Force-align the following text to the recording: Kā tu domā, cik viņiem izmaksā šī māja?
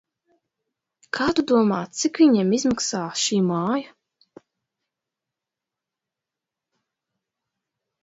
Kā 1.17 1.27
tu 1.39 1.43
domā, 1.51 1.81
cik 1.99 2.21
viņiem 2.23 2.55
izmaksā 2.61 3.03
šī 3.25 3.39
māja? 3.51 4.43